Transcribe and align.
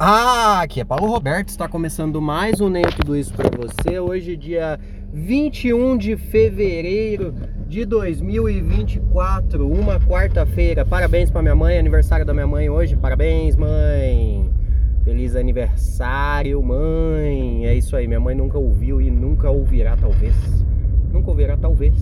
Ah, 0.00 0.60
aqui 0.60 0.80
é 0.80 0.84
Paulo 0.84 1.08
Roberto, 1.08 1.48
está 1.48 1.66
começando 1.66 2.22
mais 2.22 2.60
um 2.60 2.68
Nem 2.68 2.84
Tudo 2.84 3.16
Isso 3.16 3.34
para 3.34 3.50
você. 3.50 3.98
Hoje, 3.98 4.36
dia 4.36 4.78
21 5.12 5.98
de 5.98 6.16
fevereiro 6.16 7.34
de 7.66 7.84
2024, 7.84 9.68
uma 9.68 9.98
quarta-feira. 9.98 10.84
Parabéns 10.84 11.32
para 11.32 11.42
minha 11.42 11.56
mãe, 11.56 11.76
aniversário 11.76 12.24
da 12.24 12.32
minha 12.32 12.46
mãe 12.46 12.70
hoje. 12.70 12.94
Parabéns, 12.94 13.56
mãe. 13.56 14.48
Feliz 15.02 15.34
aniversário, 15.34 16.62
mãe. 16.62 17.66
É 17.66 17.74
isso 17.74 17.96
aí, 17.96 18.06
minha 18.06 18.20
mãe 18.20 18.36
nunca 18.36 18.56
ouviu 18.56 19.00
e 19.00 19.10
nunca 19.10 19.50
ouvirá, 19.50 19.96
talvez. 19.96 20.36
Nunca 21.12 21.30
ouvirá, 21.30 21.56
talvez, 21.56 21.96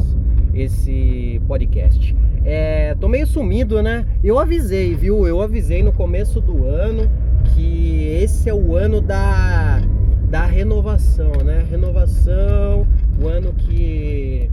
esse 0.53 1.41
podcast. 1.49 2.15
É, 2.45 2.95
tô 3.01 3.09
meio 3.09 3.27
sumido, 3.27 3.83
né? 3.83 4.05
Eu 4.23 4.39
avisei, 4.39 4.95
viu? 4.95 5.27
Eu 5.27 5.41
avisei 5.41 5.83
no 5.83 5.95
começo 5.95 6.43
do 6.43 6.67
ano 6.67 7.11
que 7.57 8.19
esse 8.23 8.51
é 8.51 8.55
o 8.55 8.77
ano 8.77 9.01
da, 9.01 9.81
da 10.29 10.45
renovação, 10.45 11.33
né? 11.43 11.65
Renovação, 11.71 12.87
o 13.19 13.27
ano 13.27 13.55
que 13.55 14.51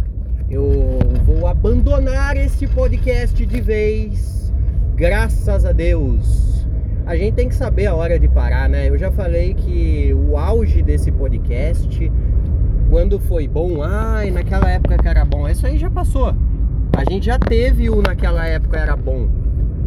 eu 0.50 1.00
vou 1.26 1.46
abandonar 1.46 2.38
esse 2.38 2.66
podcast 2.66 3.46
de 3.46 3.60
vez, 3.60 4.54
graças 4.96 5.66
a 5.66 5.74
Deus. 5.74 6.66
A 7.06 7.18
gente 7.18 7.34
tem 7.34 7.50
que 7.50 7.56
saber 7.56 7.88
a 7.88 7.94
hora 7.94 8.18
de 8.18 8.30
parar, 8.30 8.70
né? 8.70 8.88
Eu 8.88 8.98
já 8.98 9.12
falei 9.12 9.54
que 9.54 10.14
o 10.14 10.38
auge 10.38 10.82
desse 10.82 11.12
podcast, 11.12 12.10
quando 12.90 13.20
foi 13.20 13.50
bom, 13.50 13.84
ai, 13.84 14.32
naquela 14.32 14.70
época 14.70 14.98
que 14.98 15.08
era 15.10 15.26
bom, 15.26 15.50
isso 15.50 15.68
aí 15.68 15.78
já 15.78 15.90
passou. 15.90 16.34
A 16.96 17.12
gente 17.12 17.26
já 17.26 17.38
teve 17.38 17.90
o 17.90 18.02
naquela 18.02 18.48
época 18.48 18.80
era 18.80 18.96
bom. 18.96 19.28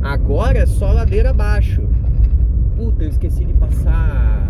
Agora 0.02 0.58
é 0.58 0.66
só 0.66 0.92
ladeira 0.92 1.30
abaixo. 1.30 1.95
Puta, 2.76 3.04
eu 3.04 3.08
esqueci 3.08 3.46
de 3.46 3.54
passar. 3.54 4.48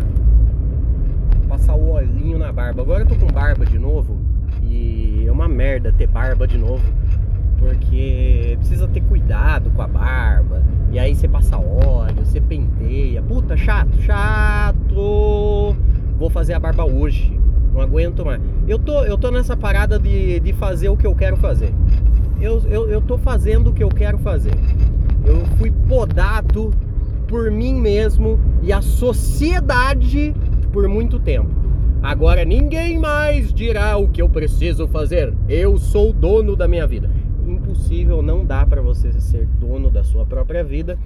Passar 1.49 1.77
o 1.77 1.93
olhinho 1.93 2.37
na 2.39 2.53
barba. 2.53 2.83
Agora 2.83 3.05
eu 3.05 3.07
tô 3.07 3.15
com 3.15 3.29
barba 3.29 3.65
de 3.65 3.79
novo. 3.79 4.17
E 4.65 5.25
é 5.25 5.31
uma 5.31 5.49
merda 5.49 5.93
ter 5.93 6.09
barba 6.09 6.45
de 6.45 6.59
novo. 6.59 6.83
Porque 7.57 8.57
precisa 8.59 8.89
ter 8.89 9.01
cuidado 9.03 9.71
com 9.71 9.81
a 9.81 9.87
barba. 9.87 10.61
E 10.91 10.99
aí 10.99 11.15
você 11.15 11.29
passa 11.29 11.57
óleo, 11.57 12.17
você 12.25 12.41
penteia. 12.41 13.23
Puta, 13.23 13.57
chato, 13.57 13.97
chato. 14.03 15.77
Vou 16.19 16.29
fazer 16.29 16.55
a 16.55 16.59
barba 16.59 16.85
hoje. 16.85 17.39
Não 17.73 17.81
aguento 17.81 18.25
mais. 18.25 18.41
Eu 18.67 18.81
tô, 18.81 19.05
eu 19.05 19.17
tô 19.17 19.31
nessa 19.31 19.57
parada 19.57 20.01
de, 20.01 20.41
de 20.41 20.53
fazer 20.53 20.89
o 20.89 20.97
que 20.97 21.07
eu 21.07 21.15
quero 21.15 21.37
fazer. 21.37 21.73
Eu, 22.41 22.61
eu, 22.69 22.91
eu 22.91 23.01
tô 23.01 23.17
fazendo 23.19 23.71
o 23.71 23.73
que 23.73 23.85
eu 23.85 23.89
quero 23.89 24.19
fazer. 24.19 24.55
Eu 25.25 25.45
fui 25.59 25.71
podado 25.71 26.73
por 27.27 27.51
mim 27.51 27.75
mesmo 27.75 28.39
e 28.63 28.73
a 28.73 28.81
sociedade 28.81 30.35
por 30.73 30.89
muito 30.89 31.19
tempo. 31.19 31.51
Agora 32.03 32.45
ninguém 32.45 32.99
mais 32.99 33.53
dirá 33.53 33.97
o 33.97 34.09
que 34.09 34.23
eu 34.23 34.29
preciso 34.29 34.87
fazer. 34.87 35.35
Eu 35.49 35.79
sou 35.79 36.13
dono 36.13 36.55
da 36.55 36.69
minha 36.69 36.87
vida. 36.87 37.11
Impossível, 37.47 38.23
não 38.23 38.45
dá 38.45 38.65
para 38.67 38.81
você 38.83 39.13
ser 39.21 39.47
dono 39.59 39.91
da 39.91 40.05
sua 40.05 40.27
própria 40.27 40.63
vida, 40.63 40.99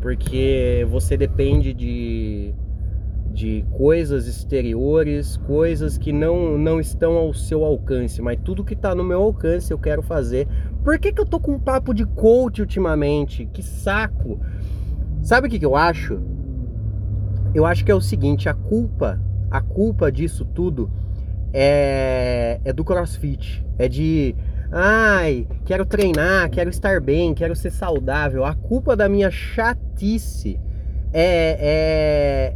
porque 0.00 0.86
você 0.88 1.16
depende 1.16 1.72
de 1.72 2.54
de 3.32 3.64
coisas 3.70 4.26
exteriores, 4.26 5.36
coisas 5.36 5.96
que 5.96 6.12
não, 6.12 6.58
não 6.58 6.80
estão 6.80 7.12
ao 7.14 7.32
seu 7.32 7.64
alcance, 7.64 8.20
mas 8.20 8.38
tudo 8.42 8.64
que 8.64 8.74
está 8.74 8.94
no 8.94 9.04
meu 9.04 9.22
alcance 9.22 9.72
eu 9.72 9.78
quero 9.78 10.02
fazer. 10.02 10.48
Por 10.82 10.98
que, 10.98 11.12
que 11.12 11.20
eu 11.20 11.26
tô 11.26 11.38
com 11.38 11.52
um 11.52 11.58
papo 11.58 11.94
de 11.94 12.04
coach 12.04 12.60
ultimamente? 12.60 13.48
Que 13.52 13.62
saco! 13.62 14.40
Sabe 15.22 15.46
o 15.46 15.50
que, 15.50 15.58
que 15.58 15.66
eu 15.66 15.76
acho? 15.76 16.20
Eu 17.54 17.66
acho 17.66 17.84
que 17.84 17.90
é 17.90 17.94
o 17.94 18.00
seguinte, 18.00 18.48
a 18.48 18.54
culpa, 18.54 19.20
a 19.50 19.60
culpa 19.60 20.10
disso 20.10 20.44
tudo 20.44 20.90
é, 21.52 22.60
é 22.64 22.72
do 22.72 22.84
crossfit. 22.84 23.64
É 23.78 23.88
de 23.88 24.34
ai, 24.70 25.46
quero 25.64 25.84
treinar, 25.84 26.48
quero 26.50 26.70
estar 26.70 27.00
bem, 27.00 27.34
quero 27.34 27.54
ser 27.56 27.70
saudável. 27.70 28.44
A 28.44 28.54
culpa 28.54 28.96
da 28.96 29.08
minha 29.08 29.30
chatice 29.30 30.58
é, 31.12 32.54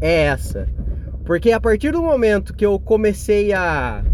é, 0.00 0.06
é 0.06 0.24
essa. 0.26 0.68
Porque 1.24 1.52
a 1.52 1.60
partir 1.60 1.92
do 1.92 2.02
momento 2.02 2.54
que 2.54 2.64
eu 2.64 2.78
comecei 2.78 3.52
a 3.52 4.04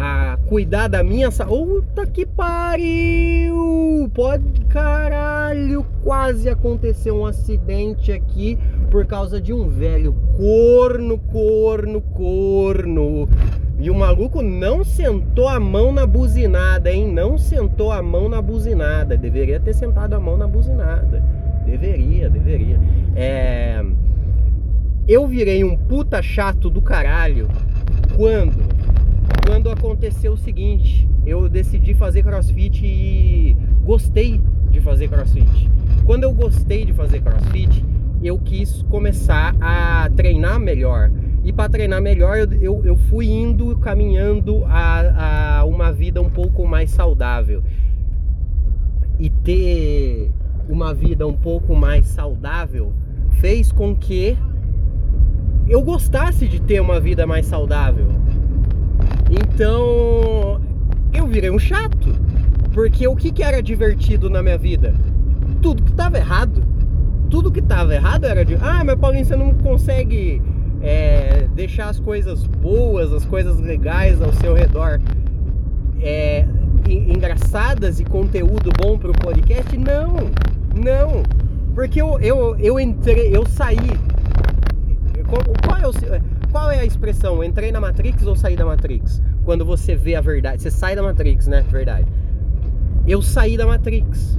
a 0.00 0.29
cuidar 0.50 0.88
da 0.88 1.04
minha 1.04 1.30
saúde. 1.30 1.86
Puta 1.86 2.06
que 2.08 2.26
pariu! 2.26 4.10
Pode. 4.12 4.44
Caralho! 4.68 5.86
Quase 6.02 6.48
aconteceu 6.48 7.16
um 7.16 7.24
acidente 7.24 8.10
aqui 8.10 8.58
por 8.90 9.06
causa 9.06 9.40
de 9.40 9.52
um 9.52 9.68
velho 9.68 10.12
corno, 10.36 11.16
corno, 11.18 12.00
corno. 12.00 13.28
E 13.78 13.88
o 13.90 13.94
maluco 13.94 14.42
não 14.42 14.82
sentou 14.82 15.46
a 15.46 15.60
mão 15.60 15.92
na 15.92 16.04
buzinada, 16.04 16.90
hein? 16.90 17.10
Não 17.10 17.38
sentou 17.38 17.92
a 17.92 18.02
mão 18.02 18.28
na 18.28 18.42
buzinada. 18.42 19.16
Deveria 19.16 19.60
ter 19.60 19.72
sentado 19.72 20.14
a 20.14 20.20
mão 20.20 20.36
na 20.36 20.48
buzinada. 20.48 21.22
Deveria, 21.64 22.28
deveria. 22.28 22.80
É. 23.14 23.84
Eu 25.06 25.28
virei 25.28 25.62
um 25.62 25.76
puta 25.76 26.20
chato 26.20 26.68
do 26.68 26.82
caralho 26.82 27.48
quando 28.16 28.69
quando 29.46 29.70
aconteceu 29.70 30.32
o 30.32 30.36
seguinte, 30.36 31.08
eu 31.26 31.48
decidi 31.48 31.94
fazer 31.94 32.22
crossfit 32.22 32.84
e 32.84 33.56
gostei 33.84 34.40
de 34.70 34.80
fazer 34.80 35.08
crossfit. 35.08 35.70
Quando 36.04 36.24
eu 36.24 36.32
gostei 36.32 36.84
de 36.84 36.92
fazer 36.92 37.20
crossfit, 37.20 37.84
eu 38.22 38.38
quis 38.38 38.82
começar 38.82 39.54
a 39.60 40.08
treinar 40.14 40.58
melhor. 40.58 41.10
E 41.42 41.52
para 41.52 41.68
treinar 41.70 42.02
melhor, 42.02 42.36
eu, 42.36 42.52
eu, 42.60 42.84
eu, 42.84 42.96
fui 42.96 43.26
indo, 43.26 43.76
caminhando 43.78 44.64
a, 44.66 45.60
a 45.60 45.64
uma 45.64 45.90
vida 45.90 46.20
um 46.20 46.28
pouco 46.28 46.66
mais 46.66 46.90
saudável. 46.90 47.62
E 49.18 49.30
ter 49.30 50.30
uma 50.68 50.94
vida 50.94 51.26
um 51.26 51.32
pouco 51.32 51.74
mais 51.74 52.06
saudável 52.06 52.92
fez 53.40 53.72
com 53.72 53.96
que 53.96 54.36
eu 55.66 55.82
gostasse 55.82 56.46
de 56.46 56.60
ter 56.60 56.80
uma 56.80 57.00
vida 57.00 57.26
mais 57.26 57.46
saudável. 57.46 58.06
Então 59.30 60.60
eu 61.12 61.26
virei 61.26 61.50
um 61.50 61.58
chato. 61.58 62.14
Porque 62.72 63.06
o 63.06 63.16
que, 63.16 63.32
que 63.32 63.42
era 63.42 63.62
divertido 63.62 64.30
na 64.30 64.42
minha 64.42 64.58
vida? 64.58 64.94
Tudo 65.60 65.82
que 65.82 65.90
estava 65.90 66.18
errado. 66.18 66.62
Tudo 67.28 67.50
que 67.50 67.60
estava 67.60 67.94
errado 67.94 68.24
era 68.24 68.44
de. 68.44 68.56
Ah, 68.56 68.82
mas 68.84 68.96
Paulinho, 68.96 69.24
você 69.24 69.36
não 69.36 69.52
consegue 69.54 70.42
é, 70.82 71.48
deixar 71.54 71.88
as 71.88 72.00
coisas 72.00 72.44
boas, 72.44 73.12
as 73.12 73.24
coisas 73.24 73.58
legais 73.60 74.20
ao 74.22 74.32
seu 74.34 74.54
redor 74.54 75.00
é, 76.00 76.46
engraçadas 76.88 78.00
e 78.00 78.04
conteúdo 78.04 78.70
bom 78.80 78.98
para 78.98 79.10
o 79.10 79.14
podcast? 79.14 79.76
Não, 79.76 80.16
não. 80.74 81.22
Porque 81.74 82.00
eu, 82.00 82.18
eu, 82.20 82.56
eu 82.56 82.80
entrei, 82.80 83.36
eu 83.36 83.46
saí. 83.46 83.76
Qual 85.62 85.78
é 85.80 85.86
o 85.86 85.92
qual 86.50 86.70
é 86.70 86.80
a 86.80 86.84
expressão? 86.84 87.42
Entrei 87.42 87.70
na 87.70 87.80
Matrix 87.80 88.26
ou 88.26 88.34
saí 88.34 88.56
da 88.56 88.64
Matrix? 88.64 89.22
Quando 89.44 89.64
você 89.64 89.94
vê 89.94 90.16
a 90.16 90.20
verdade. 90.20 90.62
Você 90.62 90.70
sai 90.70 90.96
da 90.96 91.02
Matrix, 91.02 91.46
né? 91.46 91.64
Verdade. 91.68 92.06
Eu 93.06 93.22
saí 93.22 93.56
da 93.56 93.66
Matrix. 93.66 94.38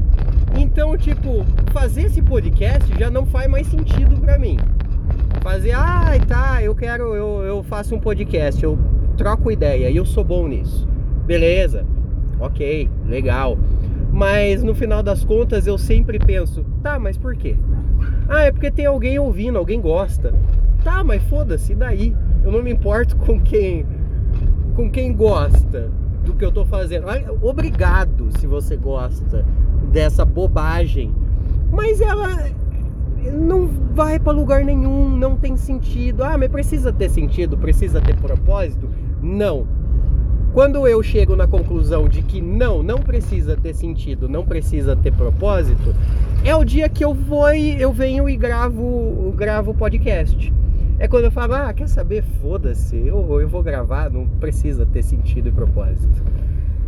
Então, 0.57 0.97
tipo, 0.97 1.45
fazer 1.71 2.03
esse 2.03 2.21
podcast 2.21 2.93
já 2.99 3.09
não 3.09 3.25
faz 3.25 3.49
mais 3.49 3.67
sentido 3.67 4.19
para 4.19 4.37
mim. 4.37 4.57
Fazer, 5.41 5.71
ah, 5.71 6.11
tá, 6.27 6.61
eu 6.61 6.75
quero, 6.75 7.15
eu, 7.15 7.43
eu 7.43 7.63
faço 7.63 7.95
um 7.95 7.99
podcast, 7.99 8.63
eu 8.63 8.77
troco 9.17 9.51
ideia 9.51 9.89
e 9.89 9.95
eu 9.95 10.05
sou 10.05 10.23
bom 10.23 10.47
nisso. 10.47 10.87
Beleza, 11.25 11.85
ok, 12.39 12.89
legal. 13.07 13.57
Mas 14.11 14.61
no 14.61 14.75
final 14.75 15.01
das 15.01 15.23
contas 15.23 15.65
eu 15.65 15.77
sempre 15.77 16.19
penso, 16.19 16.63
tá, 16.83 16.99
mas 16.99 17.17
por 17.17 17.35
quê? 17.35 17.55
Ah, 18.27 18.43
é 18.43 18.51
porque 18.51 18.69
tem 18.69 18.85
alguém 18.85 19.17
ouvindo, 19.17 19.57
alguém 19.57 19.79
gosta. 19.81 20.33
Tá, 20.83 21.03
mas 21.03 21.21
foda-se, 21.23 21.75
daí? 21.75 22.15
Eu 22.43 22.51
não 22.51 22.63
me 22.63 22.71
importo 22.71 23.15
com 23.17 23.39
quem 23.39 23.85
com 24.75 24.89
quem 24.89 25.13
gosta 25.13 25.91
do 26.23 26.33
que 26.33 26.45
eu 26.45 26.51
tô 26.51 26.65
fazendo. 26.65 27.05
Obrigado 27.41 28.29
se 28.39 28.47
você 28.47 28.75
gosta 28.75 29.45
dessa 29.91 30.23
bobagem. 30.23 31.13
Mas 31.71 32.01
ela 32.01 32.49
não 33.31 33.67
vai 33.93 34.19
para 34.19 34.31
lugar 34.31 34.63
nenhum, 34.63 35.09
não 35.09 35.35
tem 35.35 35.55
sentido. 35.55 36.23
Ah, 36.23 36.37
mas 36.37 36.49
precisa 36.49 36.91
ter 36.91 37.09
sentido, 37.09 37.57
precisa 37.57 38.01
ter 38.01 38.15
propósito? 38.15 38.89
Não. 39.21 39.67
Quando 40.53 40.85
eu 40.85 41.01
chego 41.01 41.35
na 41.35 41.47
conclusão 41.47 42.09
de 42.09 42.21
que 42.21 42.41
não, 42.41 42.83
não 42.83 42.97
precisa 42.97 43.55
ter 43.55 43.73
sentido, 43.73 44.27
não 44.27 44.45
precisa 44.45 44.97
ter 44.97 45.13
propósito, 45.13 45.95
é 46.43 46.53
o 46.53 46.65
dia 46.65 46.89
que 46.89 47.05
eu 47.05 47.13
vou 47.13 47.53
e 47.53 47.81
eu 47.81 47.93
venho 47.93 48.27
e 48.27 48.35
gravo, 48.35 49.33
gravo 49.37 49.73
podcast. 49.73 50.51
É 51.01 51.07
quando 51.07 51.23
eu 51.23 51.31
falo, 51.31 51.55
ah, 51.55 51.73
quer 51.73 51.89
saber? 51.89 52.23
Foda-se, 52.39 52.95
eu, 52.95 53.41
eu 53.41 53.49
vou 53.49 53.63
gravar, 53.63 54.07
não 54.11 54.27
precisa 54.27 54.85
ter 54.85 55.01
sentido 55.01 55.49
e 55.49 55.51
propósito. 55.51 56.23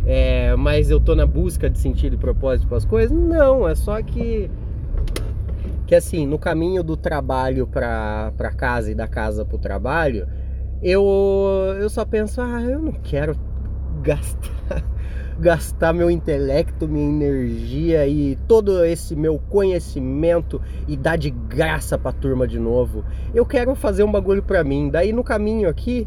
É, 0.06 0.54
mas 0.54 0.88
eu 0.88 1.00
tô 1.00 1.16
na 1.16 1.26
busca 1.26 1.68
de 1.68 1.80
sentido 1.80 2.14
e 2.14 2.16
propósito 2.16 2.68
para 2.68 2.76
as 2.76 2.84
coisas? 2.84 3.10
Não, 3.10 3.68
é 3.68 3.74
só 3.74 4.00
que 4.00 4.48
que 5.84 5.96
assim, 5.96 6.28
no 6.28 6.38
caminho 6.38 6.84
do 6.84 6.96
trabalho 6.96 7.66
para 7.66 8.52
casa 8.56 8.92
e 8.92 8.94
da 8.94 9.08
casa 9.08 9.44
para 9.44 9.56
o 9.56 9.58
trabalho, 9.58 10.28
eu, 10.80 11.02
eu 11.80 11.90
só 11.90 12.04
penso, 12.04 12.40
ah, 12.40 12.62
eu 12.62 12.78
não 12.78 12.92
quero 12.92 13.36
gastar 14.00 14.84
gastar 15.38 15.92
meu 15.92 16.10
intelecto, 16.10 16.86
minha 16.86 17.08
energia 17.08 18.06
e 18.06 18.36
todo 18.48 18.84
esse 18.84 19.16
meu 19.16 19.38
conhecimento 19.38 20.60
e 20.86 20.96
dar 20.96 21.16
de 21.16 21.30
graça 21.30 21.98
pra 21.98 22.12
turma 22.12 22.46
de 22.46 22.58
novo. 22.58 23.04
Eu 23.34 23.44
quero 23.44 23.74
fazer 23.74 24.04
um 24.04 24.12
bagulho 24.12 24.42
pra 24.42 24.62
mim. 24.62 24.88
Daí 24.88 25.12
no 25.12 25.24
caminho 25.24 25.68
aqui, 25.68 26.06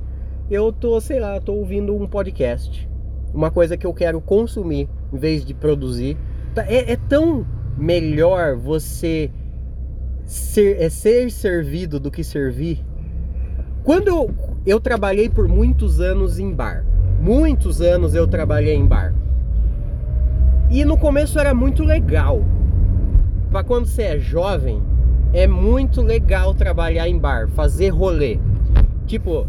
eu 0.50 0.72
tô, 0.72 1.00
sei 1.02 1.20
lá, 1.20 1.40
tô 1.40 1.54
ouvindo 1.54 1.96
um 1.96 2.08
podcast. 2.08 2.90
Uma 3.34 3.52
coisa 3.52 3.76
que 3.78 3.86
eu 3.86 3.94
quero 3.94 4.22
consumir 4.22 4.90
em 5.12 5.18
vez 5.18 5.46
de 5.46 5.54
produzir. 5.54 6.18
Tá, 6.56 6.66
é, 6.66 6.94
é 6.94 6.96
tão 6.96 7.46
melhor 7.78 8.56
você 8.56 9.30
ser, 10.26 10.82
é 10.82 10.90
ser 10.90 11.30
servido 11.32 12.00
do 12.00 12.10
que 12.10 12.24
servir. 12.24 12.84
Quando 13.84 14.08
eu, 14.08 14.30
eu 14.66 14.80
trabalhei 14.80 15.30
por 15.30 15.48
muitos 15.48 16.02
anos 16.02 16.40
em 16.40 16.54
bar, 16.54 16.86
muitos 17.28 17.82
anos 17.82 18.16
eu 18.16 18.26
trabalhei 18.26 18.74
em 18.74 18.86
bar. 18.86 19.14
E 20.72 20.86
no 20.86 20.98
começo 20.98 21.38
era 21.38 21.54
muito 21.54 21.84
legal. 21.84 22.42
Para 23.52 23.66
quando 23.66 23.86
você 23.86 24.04
é 24.04 24.18
jovem, 24.18 24.82
é 25.34 25.46
muito 25.46 26.02
legal 26.02 26.54
trabalhar 26.54 27.10
em 27.10 27.20
bar, 27.20 27.50
fazer 27.50 27.90
rolê. 27.90 28.40
Tipo, 29.06 29.46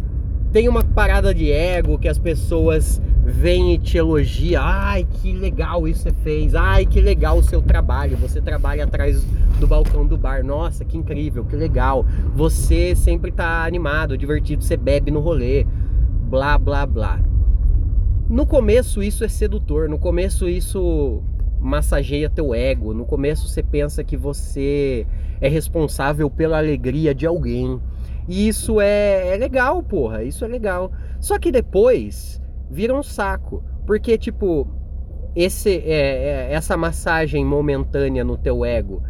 tem 0.50 0.68
uma 0.68 0.82
parada 0.82 1.32
de 1.32 1.52
ego 1.52 2.00
que 2.00 2.08
as 2.08 2.18
pessoas 2.18 3.00
vêm 3.24 3.74
e 3.74 3.78
te 3.78 3.96
elogiam. 3.96 4.60
Ai, 4.60 5.06
que 5.08 5.32
legal 5.32 5.86
isso 5.86 6.02
você 6.02 6.12
fez. 6.24 6.56
Ai, 6.56 6.84
que 6.84 7.00
legal 7.00 7.38
o 7.38 7.44
seu 7.44 7.62
trabalho. 7.62 8.16
Você 8.16 8.40
trabalha 8.40 8.82
atrás 8.82 9.24
do 9.60 9.68
balcão 9.68 10.04
do 10.04 10.18
bar. 10.18 10.44
Nossa, 10.44 10.84
que 10.84 10.98
incrível, 10.98 11.44
que 11.44 11.54
legal. 11.54 12.04
Você 12.34 12.96
sempre 12.96 13.30
tá 13.30 13.64
animado, 13.64 14.18
divertido, 14.18 14.64
você 14.64 14.76
bebe 14.76 15.12
no 15.12 15.20
rolê. 15.20 15.64
Blá, 16.28 16.58
blá, 16.58 16.84
blá. 16.84 17.20
No 18.28 18.44
começo 18.44 19.02
isso 19.02 19.24
é 19.24 19.28
sedutor, 19.28 19.88
no 19.88 19.98
começo 19.98 20.46
isso 20.46 21.22
massageia 21.58 22.28
teu 22.28 22.54
ego, 22.54 22.92
no 22.92 23.06
começo 23.06 23.48
você 23.48 23.62
pensa 23.62 24.04
que 24.04 24.18
você 24.18 25.06
é 25.40 25.48
responsável 25.48 26.28
pela 26.28 26.58
alegria 26.58 27.14
de 27.14 27.26
alguém. 27.26 27.80
E 28.28 28.46
isso 28.46 28.82
é, 28.82 29.34
é 29.34 29.36
legal, 29.38 29.82
porra, 29.82 30.22
isso 30.22 30.44
é 30.44 30.48
legal. 30.48 30.92
Só 31.18 31.38
que 31.38 31.50
depois 31.50 32.38
vira 32.70 32.94
um 32.94 33.02
saco, 33.02 33.64
porque 33.86 34.18
tipo, 34.18 34.68
esse, 35.34 35.78
é, 35.78 36.48
é, 36.48 36.52
essa 36.52 36.76
massagem 36.76 37.42
momentânea 37.46 38.24
no 38.24 38.36
teu 38.36 38.62
ego, 38.62 39.02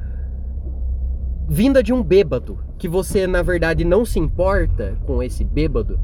vinda 1.49 1.83
de 1.83 1.93
um 1.93 2.05
bêbado, 2.05 2.57
que 2.79 2.87
você 2.87 3.27
na 3.27 3.43
verdade 3.43 3.85
não 3.85 4.05
se 4.05 4.21
importa 4.21 4.97
com 5.05 5.21
esse 5.21 5.43
bêbado, 5.43 5.99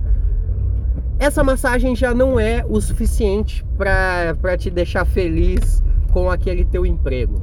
essa 1.19 1.45
massagem 1.45 1.95
já 1.95 2.15
não 2.15 2.39
é 2.39 2.65
o 2.69 2.81
suficiente 2.81 3.65
para 3.77 4.57
te 4.59 4.71
deixar 4.71 5.05
feliz 5.05 5.83
com 6.13 6.31
aquele 6.31 6.65
teu 6.65 6.85
emprego. 6.85 7.41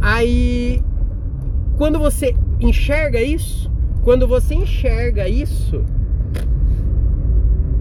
Aí, 0.00 0.82
quando 1.76 1.98
você 1.98 2.36
enxerga 2.60 3.20
isso, 3.20 3.70
quando 4.02 4.26
você 4.26 4.54
enxerga 4.54 5.28
isso, 5.28 5.84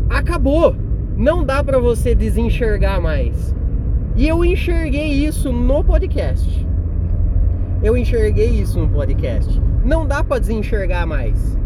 acabou. 0.09 0.75
Não 1.15 1.43
dá 1.43 1.63
para 1.63 1.79
você 1.79 2.15
desenxergar 2.15 2.99
mais. 2.99 3.53
E 4.15 4.27
eu 4.27 4.43
enxerguei 4.43 5.11
isso 5.25 5.51
no 5.51 5.83
podcast. 5.83 6.67
Eu 7.83 7.97
enxerguei 7.97 8.49
isso 8.49 8.79
no 8.79 8.87
podcast. 8.87 9.61
Não 9.83 10.05
dá 10.07 10.23
para 10.23 10.39
desenxergar 10.39 11.05
mais. 11.05 11.57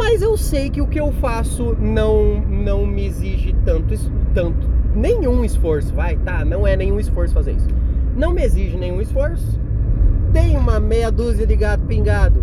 Mas 0.00 0.22
eu 0.22 0.34
sei 0.34 0.70
que 0.70 0.80
o 0.80 0.86
que 0.86 0.98
eu 0.98 1.12
faço 1.12 1.76
não 1.78 2.40
não 2.40 2.86
me 2.86 3.04
exige 3.04 3.54
tanto 3.66 3.94
tanto 4.32 4.66
nenhum 4.94 5.44
esforço, 5.44 5.94
vai, 5.94 6.16
tá? 6.16 6.42
Não 6.42 6.66
é 6.66 6.74
nenhum 6.74 6.98
esforço 6.98 7.34
fazer 7.34 7.52
isso. 7.52 7.68
Não 8.16 8.32
me 8.32 8.42
exige 8.42 8.78
nenhum 8.78 8.98
esforço. 9.02 9.60
Tem 10.32 10.56
uma 10.56 10.80
meia 10.80 11.12
dúzia 11.12 11.46
de 11.46 11.54
gato 11.54 11.84
pingado. 11.84 12.42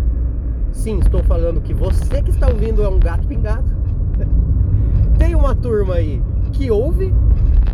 Sim, 0.70 1.00
estou 1.00 1.20
falando 1.24 1.60
que 1.60 1.74
você 1.74 2.22
que 2.22 2.30
está 2.30 2.46
ouvindo 2.46 2.80
é 2.84 2.88
um 2.88 3.00
gato 3.00 3.26
pingado. 3.26 3.68
Tem 5.18 5.34
uma 5.34 5.52
turma 5.52 5.94
aí 5.94 6.22
que 6.52 6.70
ouve 6.70 7.12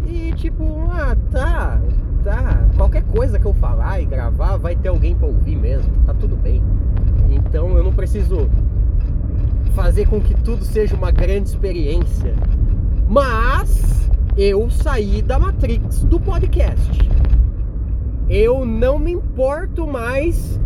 e 0.06 0.32
tipo, 0.32 0.64
ah, 0.90 1.14
tá, 1.30 1.78
tá. 2.24 2.66
Qualquer 2.74 3.02
coisa 3.02 3.38
que 3.38 3.44
eu 3.44 3.52
falar 3.52 4.00
e 4.00 4.06
gravar 4.06 4.56
vai 4.56 4.74
ter 4.74 4.88
alguém 4.88 5.14
para 5.14 5.26
ouvir 5.26 5.56
mesmo. 5.56 5.92
Tá 6.06 6.14
tudo 6.14 6.36
bem. 6.36 6.62
Então 7.30 7.76
eu 7.76 7.84
não 7.84 7.92
preciso 7.92 8.48
fazer 9.74 10.06
com 10.06 10.20
que 10.20 10.34
tudo 10.34 10.64
seja 10.64 10.94
uma 10.94 11.10
grande 11.10 11.48
experiência. 11.48 12.34
Mas 13.08 14.08
eu 14.36 14.70
saí 14.70 15.20
da 15.20 15.38
Matrix 15.38 16.04
do 16.04 16.18
podcast. 16.18 17.10
Eu 18.28 18.64
não 18.64 18.98
me 18.98 19.12
importo 19.12 19.86
mais 19.86 20.58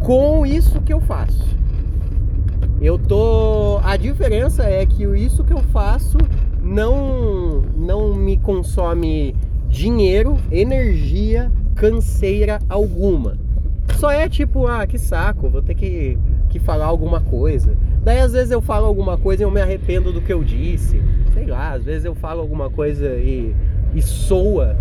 com 0.00 0.44
isso 0.44 0.80
que 0.80 0.92
eu 0.92 1.00
faço. 1.00 1.44
Eu 2.80 2.98
tô. 2.98 3.80
A 3.84 3.96
diferença 3.96 4.64
é 4.64 4.84
que 4.84 5.04
isso 5.04 5.44
que 5.44 5.52
eu 5.52 5.62
faço 5.72 6.18
não 6.60 7.62
não 7.76 8.14
me 8.14 8.36
consome 8.36 9.36
dinheiro, 9.68 10.36
energia, 10.50 11.50
canseira 11.74 12.58
alguma. 12.68 13.36
Só 13.98 14.10
é 14.10 14.28
tipo, 14.28 14.66
ah, 14.66 14.86
que 14.86 14.98
saco, 14.98 15.48
vou 15.48 15.62
ter 15.62 15.74
que, 15.74 16.18
que 16.48 16.58
falar 16.58 16.86
alguma 16.86 17.20
coisa. 17.20 17.76
Daí 18.04 18.20
às 18.20 18.32
vezes 18.32 18.50
eu 18.50 18.60
falo 18.60 18.86
alguma 18.86 19.16
coisa 19.16 19.42
e 19.42 19.44
eu 19.44 19.50
me 19.50 19.60
arrependo 19.60 20.12
do 20.12 20.20
que 20.20 20.32
eu 20.32 20.44
disse. 20.44 21.02
Sei 21.32 21.46
lá, 21.46 21.72
às 21.72 21.84
vezes 21.84 22.04
eu 22.04 22.14
falo 22.14 22.40
alguma 22.40 22.68
coisa 22.68 23.16
e, 23.16 23.54
e 23.94 24.02
soa 24.02 24.76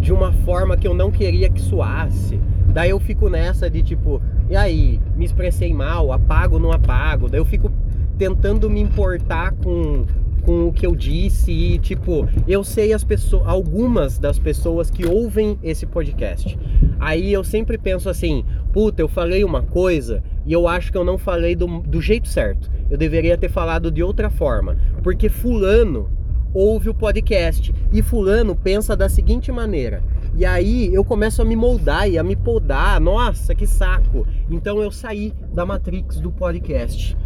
de 0.00 0.12
uma 0.12 0.32
forma 0.32 0.76
que 0.76 0.88
eu 0.88 0.94
não 0.94 1.10
queria 1.10 1.50
que 1.50 1.60
soasse. 1.60 2.40
Daí 2.68 2.90
eu 2.90 2.98
fico 2.98 3.28
nessa 3.28 3.68
de 3.68 3.82
tipo, 3.82 4.20
e 4.48 4.56
aí, 4.56 5.00
me 5.14 5.24
expressei 5.24 5.72
mal, 5.74 6.10
apago 6.12 6.58
não 6.58 6.72
apago. 6.72 7.28
Daí 7.28 7.38
eu 7.38 7.44
fico 7.44 7.70
tentando 8.16 8.70
me 8.70 8.80
importar 8.80 9.52
com, 9.52 10.06
com 10.42 10.68
o 10.68 10.72
que 10.72 10.86
eu 10.86 10.96
disse 10.96 11.52
e 11.52 11.78
tipo, 11.78 12.26
eu 12.48 12.64
sei 12.64 12.94
as 12.94 13.04
pessoas, 13.04 13.46
algumas 13.46 14.18
das 14.18 14.38
pessoas 14.38 14.90
que 14.90 15.06
ouvem 15.06 15.58
esse 15.62 15.84
podcast. 15.84 16.58
Aí 16.98 17.32
eu 17.32 17.44
sempre 17.44 17.76
penso 17.76 18.08
assim, 18.08 18.44
puta, 18.72 19.02
eu 19.02 19.08
falei 19.08 19.44
uma 19.44 19.62
coisa 19.62 20.22
e 20.44 20.52
eu 20.52 20.66
acho 20.66 20.90
que 20.90 20.98
eu 20.98 21.04
não 21.04 21.16
falei 21.18 21.54
do, 21.54 21.80
do 21.80 22.00
jeito 22.00 22.28
certo. 22.28 22.70
Eu 22.90 22.98
deveria 22.98 23.38
ter 23.38 23.48
falado 23.48 23.90
de 23.90 24.02
outra 24.02 24.28
forma. 24.28 24.76
Porque 25.02 25.28
Fulano 25.28 26.10
ouve 26.52 26.90
o 26.90 26.94
podcast 26.94 27.74
e 27.92 28.02
Fulano 28.02 28.54
pensa 28.54 28.96
da 28.96 29.08
seguinte 29.08 29.50
maneira. 29.50 30.02
E 30.34 30.44
aí 30.44 30.92
eu 30.92 31.04
começo 31.04 31.42
a 31.42 31.44
me 31.44 31.54
moldar 31.54 32.08
e 32.08 32.18
a 32.18 32.22
me 32.22 32.34
podar. 32.34 33.00
Nossa, 33.00 33.54
que 33.54 33.66
saco! 33.66 34.26
Então 34.50 34.82
eu 34.82 34.90
saí 34.90 35.32
da 35.52 35.64
matrix 35.64 36.20
do 36.20 36.30
podcast. 36.30 37.16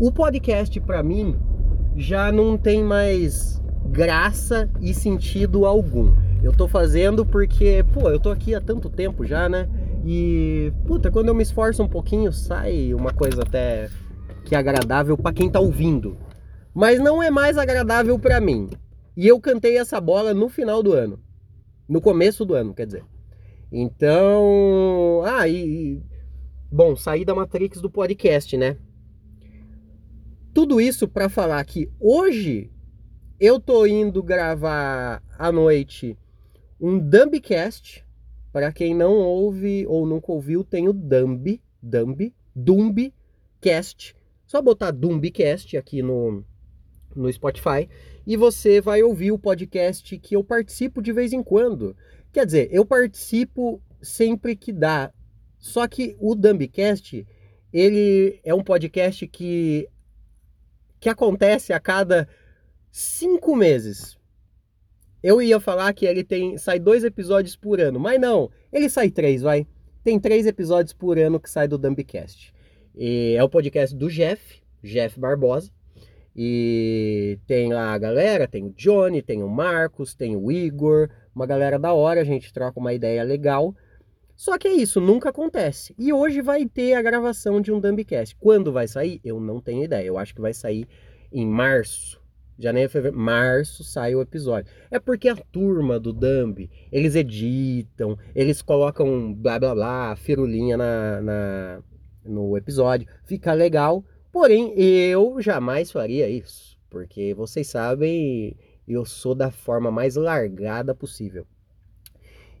O 0.00 0.10
podcast 0.10 0.78
para 0.80 1.02
mim 1.02 1.36
já 1.96 2.30
não 2.30 2.56
tem 2.56 2.82
mais 2.82 3.62
graça 3.86 4.68
e 4.80 4.94
sentido 4.94 5.64
algum. 5.66 6.14
Eu 6.42 6.52
tô 6.52 6.68
fazendo 6.68 7.26
porque, 7.26 7.84
pô, 7.92 8.08
eu 8.08 8.20
tô 8.20 8.30
aqui 8.30 8.54
há 8.54 8.60
tanto 8.60 8.88
tempo 8.88 9.24
já, 9.24 9.48
né? 9.48 9.68
E, 10.04 10.72
puta, 10.86 11.10
quando 11.10 11.28
eu 11.28 11.34
me 11.34 11.42
esforço 11.42 11.82
um 11.82 11.88
pouquinho, 11.88 12.32
sai 12.32 12.94
uma 12.94 13.12
coisa 13.12 13.42
até 13.42 13.90
que 14.44 14.54
é 14.54 14.58
agradável 14.58 15.16
para 15.16 15.34
quem 15.34 15.50
tá 15.50 15.60
ouvindo. 15.60 16.16
Mas 16.74 16.98
não 17.00 17.22
é 17.22 17.30
mais 17.30 17.58
agradável 17.58 18.18
para 18.18 18.40
mim. 18.40 18.70
E 19.16 19.26
eu 19.26 19.40
cantei 19.40 19.76
essa 19.76 20.00
bola 20.00 20.32
no 20.32 20.48
final 20.48 20.82
do 20.82 20.92
ano. 20.92 21.20
No 21.88 22.00
começo 22.00 22.44
do 22.44 22.54
ano, 22.54 22.72
quer 22.74 22.86
dizer. 22.86 23.04
Então, 23.70 25.22
ah, 25.24 25.46
e 25.46 26.02
bom, 26.70 26.96
saí 26.96 27.24
da 27.24 27.34
Matrix 27.34 27.80
do 27.80 27.90
podcast, 27.90 28.56
né? 28.56 28.76
Tudo 30.54 30.80
isso 30.80 31.06
para 31.06 31.28
falar 31.28 31.62
que 31.64 31.90
hoje 32.00 32.70
eu 33.38 33.60
tô 33.60 33.86
indo 33.86 34.22
gravar 34.22 35.22
à 35.38 35.52
noite 35.52 36.16
um 36.80 36.98
Dumbcast 36.98 38.04
para 38.52 38.72
quem 38.72 38.94
não 38.94 39.14
ouve 39.18 39.86
ou 39.86 40.06
nunca 40.06 40.32
ouviu, 40.32 40.64
tem 40.64 40.88
o 40.88 40.92
Dumb, 40.92 41.60
Dumb, 41.82 42.34
Dumbcast. 42.54 44.16
Só 44.46 44.62
botar 44.62 44.90
Dumbcast 44.90 45.76
aqui 45.76 46.02
no, 46.02 46.44
no 47.14 47.32
Spotify 47.32 47.88
e 48.26 48.36
você 48.36 48.80
vai 48.80 49.02
ouvir 49.02 49.32
o 49.32 49.38
podcast 49.38 50.18
que 50.18 50.34
eu 50.34 50.42
participo 50.42 51.02
de 51.02 51.12
vez 51.12 51.32
em 51.32 51.42
quando. 51.42 51.96
Quer 52.32 52.46
dizer, 52.46 52.68
eu 52.70 52.84
participo 52.84 53.80
sempre 54.00 54.56
que 54.56 54.72
dá. 54.72 55.12
Só 55.58 55.86
que 55.88 56.16
o 56.18 56.34
Dumbcast, 56.34 57.26
ele 57.72 58.40
é 58.44 58.54
um 58.54 58.62
podcast 58.62 59.26
que 59.26 59.88
que 61.00 61.08
acontece 61.08 61.72
a 61.72 61.78
cada 61.78 62.28
cinco 62.90 63.54
meses. 63.54 64.17
Eu 65.22 65.42
ia 65.42 65.58
falar 65.58 65.92
que 65.92 66.06
ele 66.06 66.22
tem 66.22 66.56
sai 66.56 66.78
dois 66.78 67.02
episódios 67.04 67.56
por 67.56 67.80
ano, 67.80 67.98
mas 67.98 68.20
não, 68.20 68.50
ele 68.72 68.88
sai 68.88 69.10
três, 69.10 69.42
vai. 69.42 69.66
tem 70.04 70.18
três 70.18 70.46
episódios 70.46 70.92
por 70.92 71.18
ano 71.18 71.40
que 71.40 71.50
sai 71.50 71.66
do 71.66 71.76
Dumbcast. 71.78 72.52
E 72.96 73.34
é 73.36 73.42
o 73.42 73.48
podcast 73.48 73.94
do 73.94 74.08
Jeff, 74.08 74.62
Jeff 74.82 75.18
Barbosa. 75.18 75.70
E 76.34 77.38
tem 77.46 77.72
lá 77.72 77.92
a 77.92 77.98
galera, 77.98 78.46
tem 78.46 78.66
o 78.66 78.70
Johnny, 78.70 79.22
tem 79.22 79.42
o 79.42 79.48
Marcos, 79.48 80.14
tem 80.14 80.36
o 80.36 80.52
Igor, 80.52 81.08
uma 81.34 81.46
galera 81.46 81.78
da 81.78 81.92
hora, 81.92 82.20
a 82.20 82.24
gente 82.24 82.52
troca 82.52 82.78
uma 82.78 82.92
ideia 82.92 83.24
legal. 83.24 83.74
Só 84.36 84.56
que 84.56 84.68
é 84.68 84.72
isso, 84.72 85.00
nunca 85.00 85.30
acontece. 85.30 85.92
E 85.98 86.12
hoje 86.12 86.40
vai 86.40 86.64
ter 86.64 86.94
a 86.94 87.02
gravação 87.02 87.60
de 87.60 87.72
um 87.72 87.80
Dumbcast. 87.80 88.36
Quando 88.36 88.72
vai 88.72 88.86
sair? 88.86 89.20
Eu 89.24 89.40
não 89.40 89.60
tenho 89.60 89.82
ideia. 89.82 90.06
Eu 90.06 90.16
acho 90.16 90.32
que 90.32 90.40
vai 90.40 90.54
sair 90.54 90.86
em 91.32 91.44
março. 91.44 92.17
Janeiro, 92.58 92.90
fevereiro, 92.90 93.16
março 93.16 93.84
sai 93.84 94.16
o 94.16 94.20
episódio. 94.20 94.72
É 94.90 94.98
porque 94.98 95.28
a 95.28 95.36
turma 95.36 96.00
do 96.00 96.12
Dumb, 96.12 96.68
eles 96.90 97.14
editam, 97.14 98.18
eles 98.34 98.60
colocam 98.60 99.32
blá 99.32 99.60
blá 99.60 99.74
blá, 99.74 100.16
firulinha 100.16 100.76
na, 100.76 101.20
na, 101.20 101.82
no 102.24 102.56
episódio. 102.56 103.06
Fica 103.24 103.52
legal. 103.52 104.04
Porém, 104.32 104.72
eu 104.76 105.40
jamais 105.40 105.92
faria 105.92 106.28
isso. 106.28 106.76
Porque 106.90 107.32
vocês 107.32 107.68
sabem, 107.68 108.56
eu 108.88 109.04
sou 109.04 109.36
da 109.36 109.52
forma 109.52 109.90
mais 109.90 110.16
largada 110.16 110.94
possível. 110.96 111.46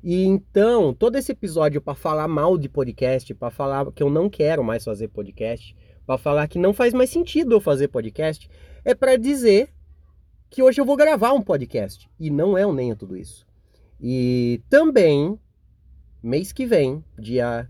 E 0.02 0.22
então, 0.24 0.94
todo 0.94 1.16
esse 1.16 1.32
episódio 1.32 1.80
para 1.80 1.94
falar 1.96 2.28
mal 2.28 2.56
de 2.56 2.68
podcast, 2.68 3.34
para 3.34 3.50
falar 3.50 3.90
que 3.90 4.02
eu 4.02 4.08
não 4.08 4.30
quero 4.30 4.62
mais 4.62 4.84
fazer 4.84 5.08
podcast, 5.08 5.74
para 6.06 6.16
falar 6.16 6.46
que 6.46 6.56
não 6.56 6.72
faz 6.72 6.94
mais 6.94 7.10
sentido 7.10 7.56
eu 7.56 7.60
fazer 7.60 7.88
podcast, 7.88 8.48
é 8.84 8.94
para 8.94 9.16
dizer 9.16 9.70
que 10.50 10.62
hoje 10.62 10.80
eu 10.80 10.84
vou 10.84 10.96
gravar 10.96 11.32
um 11.32 11.42
podcast. 11.42 12.08
E 12.18 12.30
não 12.30 12.56
é 12.56 12.66
o 12.66 12.72
nem 12.72 12.94
tudo 12.94 13.16
isso. 13.16 13.46
E 14.00 14.62
também, 14.68 15.38
mês 16.22 16.52
que 16.52 16.66
vem, 16.66 17.04
dia 17.18 17.68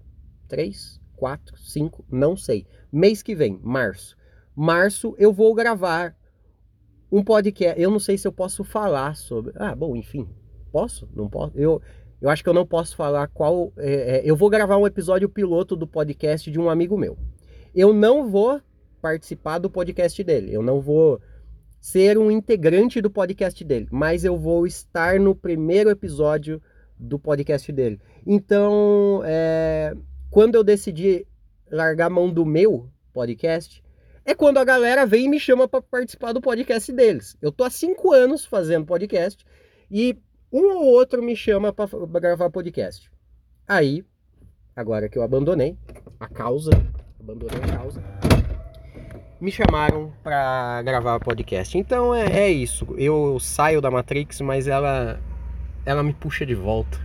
3, 0.49 1.01
4, 1.17 1.59
5, 1.59 2.05
não 2.11 2.37
sei. 2.37 2.67
Mês 2.93 3.23
que 3.23 3.35
vem, 3.35 3.59
março. 3.63 4.17
Março 4.55 5.15
eu 5.19 5.33
vou 5.33 5.55
gravar 5.55 6.17
um 7.11 7.23
podcast. 7.25 7.81
Eu 7.81 7.91
não 7.91 7.99
sei 7.99 8.19
se 8.19 8.27
eu 8.27 8.33
posso 8.33 8.63
falar 8.65 9.17
sobre. 9.17 9.53
Ah, 9.57 9.75
bom, 9.75 9.97
enfim. 9.97 10.29
Posso? 10.71 11.09
Não 11.15 11.29
posso? 11.29 11.57
Eu, 11.57 11.81
eu 12.21 12.29
acho 12.29 12.43
que 12.43 12.49
eu 12.49 12.55
não 12.55 12.67
posso 12.67 12.95
falar 12.95 13.29
qual. 13.29 13.73
É, 13.77 14.19
é, 14.19 14.23
eu 14.25 14.37
vou 14.37 14.51
gravar 14.51 14.77
um 14.77 14.87
episódio 14.87 15.29
piloto 15.29 15.75
do 15.75 15.87
podcast 15.87 16.51
de 16.51 16.59
um 16.59 16.69
amigo 16.69 16.97
meu. 16.97 17.17
Eu 17.75 17.93
não 17.93 18.29
vou 18.29 18.61
participar 19.01 19.59
do 19.59 19.71
podcast 19.71 20.23
dele. 20.23 20.53
Eu 20.53 20.63
não 20.63 20.81
vou 20.81 21.21
ser 21.81 22.19
um 22.19 22.31
integrante 22.31 23.01
do 23.01 23.11
podcast 23.11 23.63
dele, 23.65 23.89
mas 23.91 24.25
eu 24.25 24.37
vou 24.37 24.67
estar 24.67 25.19
no 25.19 25.35
primeiro 25.35 25.91
episódio 25.91 26.61
do 26.99 27.19
podcast 27.19 27.71
dele. 27.71 28.01
Então, 28.27 29.23
é, 29.25 29.95
quando 30.31 30.57
eu 30.57 30.65
decidi 30.65 31.27
largar 31.71 32.07
a 32.07 32.11
mão 32.11 32.31
do 32.31 32.45
meu 32.45 32.89
podcast, 33.13 33.83
é 34.25 34.35
quando 34.35 34.59
a 34.59 34.65
galera 34.65 35.07
vem 35.07 35.27
e 35.27 35.29
me 35.29 35.41
chama 35.41 35.67
para 35.67 35.81
participar 35.81 36.33
do 36.33 36.41
podcast 36.41 36.93
deles. 36.93 37.37
Eu 37.41 37.51
tô 37.51 37.65
há 37.65 37.71
cinco 37.71 38.13
anos 38.13 38.45
fazendo 38.45 38.85
podcast 38.85 39.45
e 39.91 40.19
um 40.53 40.77
ou 40.77 40.85
outro 40.87 41.23
me 41.23 41.37
chama 41.37 41.73
para 41.73 42.21
gravar 42.21 42.51
podcast. 42.51 43.11
Aí, 43.67 44.05
agora 44.75 45.09
que 45.09 45.19
eu 45.19 45.23
abandonei 45.23 45.79
a 46.19 46.29
causa, 46.29 46.71
abandonei 47.21 47.59
a 47.63 47.79
causa, 47.79 48.03
me 49.41 49.53
chamaram 49.53 50.13
para 50.23 50.83
gravar 50.83 51.21
podcast. 51.21 51.77
Então 51.79 52.15
é, 52.15 52.27
é, 52.27 52.51
isso. 52.51 52.87
Eu 52.97 53.39
saio 53.41 53.81
da 53.81 53.91
Matrix, 53.91 54.41
mas 54.41 54.67
ela 54.67 55.21
ela 55.87 56.03
me 56.03 56.13
puxa 56.13 56.45
de 56.45 56.55
volta. 56.55 56.99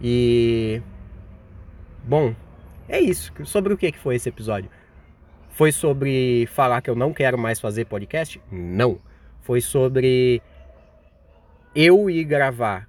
E 0.00 0.80
bom, 2.04 2.34
é 2.88 3.00
isso. 3.00 3.32
Sobre 3.44 3.72
o 3.72 3.78
que 3.78 3.92
que 3.92 3.98
foi 3.98 4.16
esse 4.16 4.28
episódio? 4.28 4.70
Foi 5.50 5.72
sobre 5.72 6.46
falar 6.52 6.82
que 6.82 6.90
eu 6.90 6.94
não 6.94 7.12
quero 7.14 7.38
mais 7.38 7.58
fazer 7.58 7.86
podcast? 7.86 8.40
Não. 8.50 8.98
Foi 9.40 9.60
sobre 9.60 10.42
eu 11.74 12.10
ir 12.10 12.24
gravar 12.24 12.88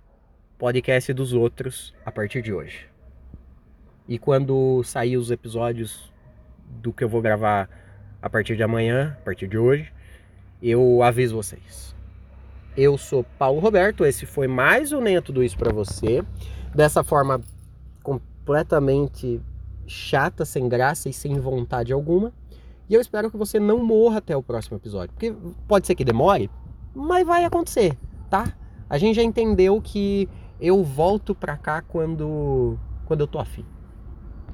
podcast 0.58 1.14
dos 1.14 1.34
outros 1.34 1.94
a 2.06 2.12
partir 2.12 2.42
de 2.42 2.52
hoje. 2.52 2.90
E 4.08 4.20
quando 4.20 4.84
sair 4.84 5.18
os 5.18 5.32
episódios 5.32 6.12
do 6.68 6.92
que 6.92 7.04
eu 7.04 7.10
vou 7.10 7.22
gravar 7.22 7.70
a 8.28 8.30
partir 8.30 8.58
de 8.58 8.64
amanhã, 8.64 9.16
a 9.22 9.24
partir 9.24 9.48
de 9.48 9.58
hoje, 9.58 9.92
eu 10.62 11.02
aviso 11.02 11.34
vocês. 11.34 11.96
Eu 12.76 12.98
sou 12.98 13.24
Paulo 13.24 13.60
Roberto, 13.62 14.06
esse 14.06 14.26
foi 14.26 14.48
mais 14.48 14.92
um 14.92 15.00
Nem 15.00 15.20
Tudo 15.22 15.42
Isso 15.42 15.58
para 15.58 15.72
você. 15.72 16.22
Dessa 16.76 17.06
forma 17.06 17.40
completamente 18.04 19.42
chata, 19.88 20.44
sem 20.44 20.68
graça 20.68 21.08
e 21.08 21.14
sem 21.14 21.40
vontade 21.40 21.94
alguma. 21.94 22.34
E 22.90 22.94
eu 22.94 23.00
espero 23.00 23.32
que 23.32 23.38
você 23.38 23.62
não 23.62 23.84
morra 23.84 24.18
até 24.18 24.36
o 24.36 24.44
próximo 24.44 24.76
episódio. 24.76 25.14
Porque 25.14 25.34
pode 25.66 25.88
ser 25.88 25.96
que 25.96 26.04
demore, 26.04 26.52
mas 26.94 27.26
vai 27.26 27.46
acontecer, 27.46 27.98
tá? 28.30 28.54
A 28.90 28.98
gente 28.98 29.16
já 29.16 29.24
entendeu 29.24 29.82
que 29.82 30.28
eu 30.60 30.84
volto 30.84 31.34
pra 31.34 31.56
cá 31.56 31.82
quando, 31.82 32.78
quando 33.06 33.22
eu 33.22 33.28
tô 33.28 33.40
afim. 33.40 33.66